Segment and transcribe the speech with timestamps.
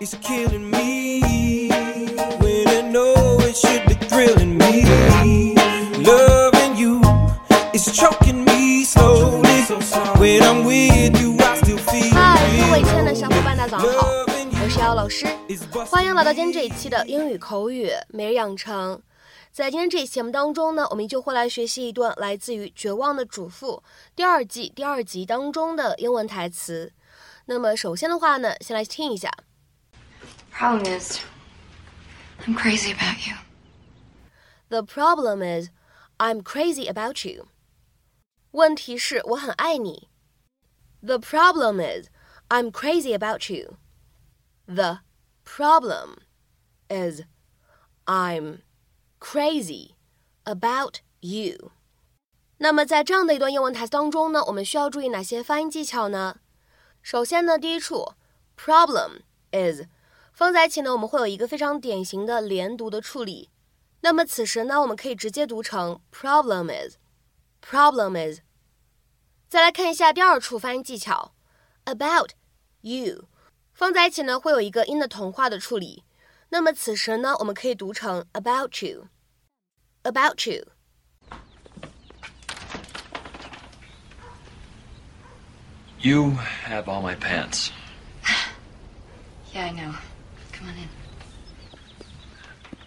[0.00, 1.68] is killing me.
[2.40, 5.54] When I know it should be thrilling me.
[6.04, 7.00] Loving you
[7.72, 9.44] is choking me slowly.
[10.18, 12.84] When I'm with you, I still feel 嗨，各位 real.
[12.84, 15.26] 亲爱的小伙伴，大家早上好，Loving 我是姚老师，
[15.90, 19.00] 欢迎来到今天这一期的英语口语每日养成。
[19.50, 23.82] 在今天这一期节目当中呢，我们依旧会来学习一段来自于《绝望的主妇》
[24.14, 26.92] 第二季第二集当中的英文台词。
[27.46, 29.30] 那么首先的话呢，先来听一下。
[30.55, 31.19] Problem is,
[32.45, 33.35] I'm crazy about you.
[34.69, 35.69] The problem is,
[36.17, 37.47] I'm crazy about you.
[38.51, 40.09] 问题是我很爱你。
[41.01, 42.09] The problem is,
[42.49, 43.77] I'm crazy about you.
[44.67, 44.99] The
[45.43, 46.17] problem
[46.89, 47.23] is,
[48.05, 48.61] I'm
[49.19, 49.95] crazy
[50.43, 51.71] about you.
[52.57, 56.37] 那么在这样的一段英文台词当中呢，我们需要注意哪些发音技巧呢？
[57.01, 58.13] 首先呢，第一处
[58.55, 59.87] problem is
[60.35, 63.49] 放在一起呢，我们会有一个非常典型的连读的处理。
[64.01, 68.39] 那么此时呢，我们可以直接读成 problem is，problem is。
[69.47, 71.33] 再来看一下第二处发音技巧，
[71.85, 72.31] about
[72.81, 73.27] you，
[73.73, 76.03] 放在一起呢会有一个音的同化的处理。
[76.49, 80.65] 那么此时呢，我们可以读成 about you，about you。
[85.99, 86.35] You
[86.67, 87.69] have all my pants.
[89.53, 89.93] Yeah, I know.
[90.58, 90.88] Come on in.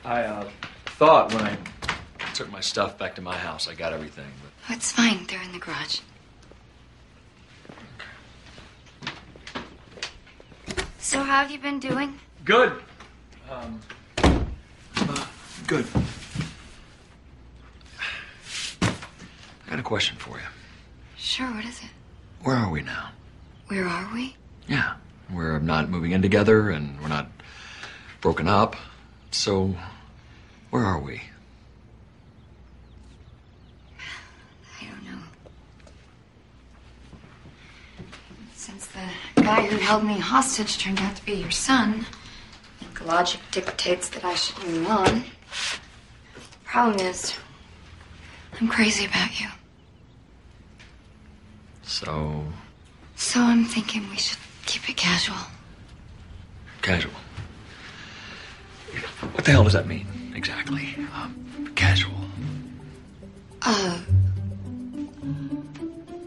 [0.05, 0.49] I uh,
[0.85, 1.57] thought when I
[2.33, 4.25] took my stuff back to my house, I got everything.
[4.41, 5.25] But Oh, it's fine.
[5.27, 5.99] They're in the garage.
[10.99, 12.19] So, how have you been doing?
[12.45, 12.73] good.
[13.49, 13.79] Um,
[14.23, 15.25] uh,
[15.67, 15.85] good.
[18.81, 20.43] I got a question for you.
[21.17, 21.89] Sure, what is it?
[22.43, 23.09] Where are we now?
[23.67, 24.35] Where are we?
[24.67, 24.95] Yeah,
[25.33, 27.27] we're not moving in together, and we're not
[28.21, 28.75] broken up.
[29.31, 29.73] So,
[30.69, 31.21] where are we?
[34.81, 35.19] I don't know.
[38.55, 42.05] Since the guy who held me hostage turned out to be your son,
[42.81, 45.23] I think logic dictates that I should move on.
[46.65, 47.33] Problem is,
[48.59, 49.47] I'm crazy about you.
[51.83, 52.43] So
[53.15, 55.37] So I'm thinking we should keep it casual.
[56.81, 57.11] casual.
[59.38, 60.94] What the hell does that mean exactly?
[61.14, 62.14] Um, casual.
[63.62, 63.98] Uh.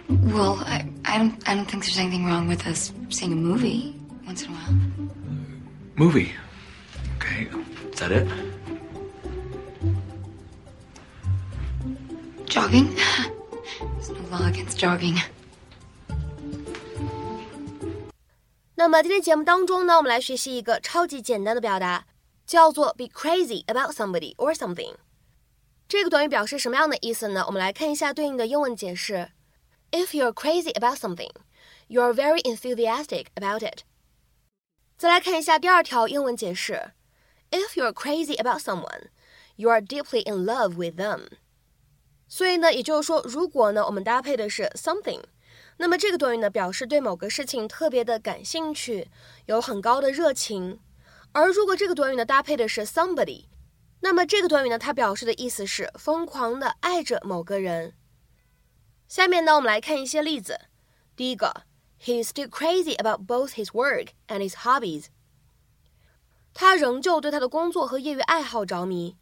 [0.09, 3.95] Well, I, I don't I don't think there's anything wrong with us seeing a movie
[4.25, 4.73] once in a while.
[5.95, 6.31] Movie.
[7.17, 7.47] Okay,
[7.91, 8.27] is that it?
[12.45, 12.95] Jogging?
[12.95, 15.17] There's no law against jogging.
[18.75, 22.05] 那么今天节目当中呢，我们来学习一个超级简单的表达，
[22.51, 24.95] 叫做 be crazy about somebody or something。
[25.87, 27.45] 这个短语表示什么样的意思呢？
[27.47, 29.31] 我们来看一下对应的英文解释：
[29.91, 31.31] If you're crazy about something,
[31.87, 33.83] you're very enthusiastic about it。
[34.97, 36.91] 再来看一下第二条英文解释：
[37.51, 39.09] If you're crazy about someone,
[39.55, 41.27] you are deeply in love with them。
[42.27, 45.21] 所以呢，也就是说，如果呢我们搭配的是 something。
[45.77, 49.07] 那么这个短语呢，表示对某个事情特别的感兴趣，
[49.45, 50.79] 有很高的热情。
[51.32, 53.46] 而如果这个短语呢搭配的是 somebody，
[54.00, 57.94] 那么这个短语呢，它表示的意思是疯狂的爱着某个人。
[59.08, 60.60] 下面呢，我们来看一些例子。
[61.14, 61.64] 第一个
[62.00, 65.06] ，He is still crazy about both his work and his hobbies。
[66.54, 69.16] 他仍旧对他的工作和业余爱好着迷。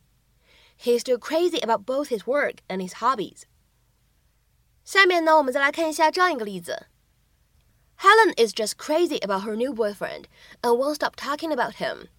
[0.80, 3.42] He is still crazy about both his work and his hobbies。
[4.84, 6.86] 下面呢，我们再来看一下这样一个例子
[7.99, 10.25] ：Helen is just crazy about her new boyfriend
[10.61, 12.09] and won't stop talking about him.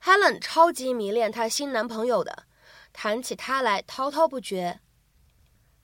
[0.00, 2.44] Helen 超级迷恋她新男朋友的，
[2.92, 4.80] 谈起他来滔滔不绝。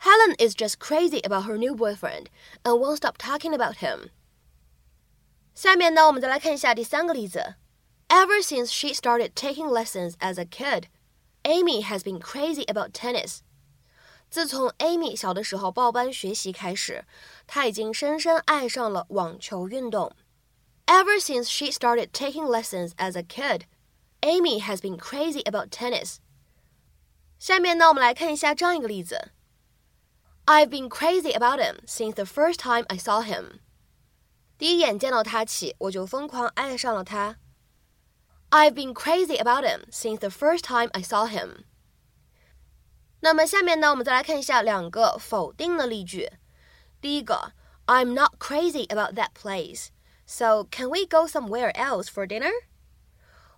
[0.00, 2.26] Helen is just crazy about her new boyfriend
[2.62, 4.10] and won't stop talking about him.
[5.54, 7.56] 下面呢，我们再来看一下第三个例子：
[8.08, 10.84] Ever since she started taking lessons as a kid,
[11.42, 13.40] Amy has been crazy about tennis.
[14.34, 17.04] 自从 Amy 小的时候报班学习开始，
[17.46, 20.12] 她已经深深爱上了网球运动。
[20.86, 23.62] Ever since she started taking lessons as a kid,
[24.20, 26.16] Amy has been crazy about tennis.
[27.38, 29.30] 下面呢，我们来看一下这样一个例子：
[30.46, 33.60] I've been crazy about him since the first time I saw him.
[34.58, 37.36] 第一眼见到他起，我就疯狂爱上了他。
[38.50, 41.64] I've been crazy about him since the first time I saw him.
[43.24, 46.30] 那么下面呢，我们再来看一下两个否定的例句。
[47.00, 47.52] 第一个，
[47.86, 49.88] I'm not crazy about that place，
[50.26, 52.52] So can we go somewhere else for dinner?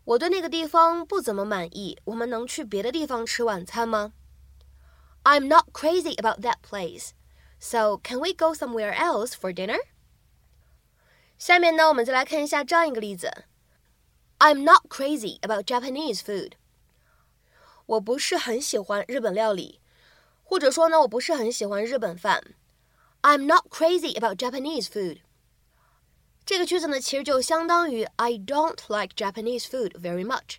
[0.04, 4.12] 我对那个地方不怎么满意，我们能去别的地方吃晚餐吗？
[5.22, 7.10] I'm not crazy about that place.
[7.60, 9.78] So can we go somewhere else for dinner?
[11.38, 13.44] 下面呢，我们再来看一下这样一个例子：
[14.38, 16.54] I'm not crazy about Japanese food.
[17.86, 19.80] 我不是很喜欢日本料理，
[20.42, 22.54] 或者说呢，我不是很喜欢日本饭。
[23.22, 25.20] I'm not crazy about Japanese food.
[26.44, 30.56] 这个句子呢，其实就相当于 I don't like Japanese food very much。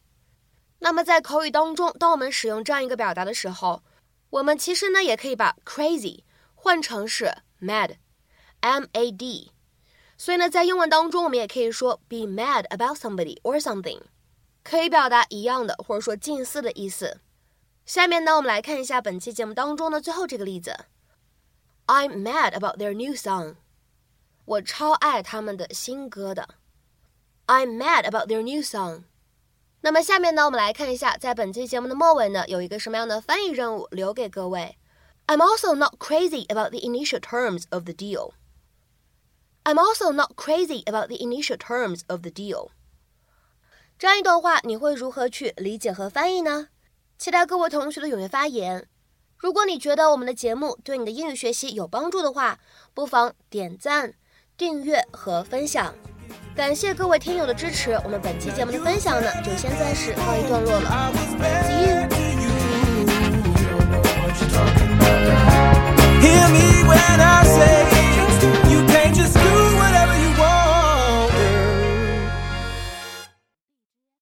[0.79, 3.83] 那么在口语当中，当我们使用这样一个表达的时候，
[4.29, 6.23] 我们其实呢也可以把 crazy
[6.55, 9.51] 换成是 mad，m a d。
[10.17, 14.01] 所以呢，在英文当中，我们也可以说 be mad about somebody or something，
[14.67, 17.19] 可以表达一样的或者说近似的意思。
[17.85, 20.85] 下面呢，我们来看一下本期节目当中的最后这个例子：
[21.87, 23.55] I'm mad about their new song。
[24.45, 26.49] 我超爱他们的新歌的。
[27.47, 29.03] I'm mad about their new song。
[29.81, 34.77] 那么下面呢，我们来看一下，在本期节目的末尾呢，有一个什么样的翻译任务留给各位。
[35.27, 38.31] I'm also not crazy about the initial terms of the deal.
[39.65, 42.71] I'm also not crazy about the initial terms of the deal.
[43.98, 46.68] 这样一段话，你会如何去理解和翻译呢？
[47.18, 48.86] 期待各位同学的踊跃发言。
[49.36, 52.60] 如果你觉得我们的节目对你的英语学习有帮助的话，
[52.94, 54.14] 不妨点赞。
[54.56, 55.92] 订阅和分享，
[56.54, 57.92] 感谢各位听友的支持。
[58.04, 61.87] 我们本期节目的分享呢，就先暂时告一段落了。